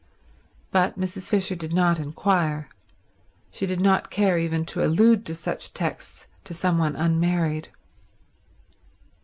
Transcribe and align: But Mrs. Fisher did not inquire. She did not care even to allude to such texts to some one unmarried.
But 0.71 0.99
Mrs. 0.99 1.29
Fisher 1.29 1.53
did 1.55 1.73
not 1.73 1.99
inquire. 1.99 2.67
She 3.51 3.67
did 3.67 3.79
not 3.79 4.09
care 4.09 4.35
even 4.39 4.65
to 4.65 4.83
allude 4.83 5.27
to 5.27 5.35
such 5.35 5.75
texts 5.75 6.25
to 6.43 6.55
some 6.55 6.79
one 6.79 6.95
unmarried. 6.95 7.69